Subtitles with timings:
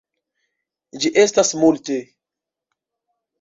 [1.03, 1.99] Ĝi estas multe.